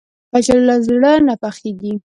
کچالو 0.31 0.63
له 0.69 0.75
زړه 0.87 1.11
نه 1.27 1.33
پخېږي 1.41 1.93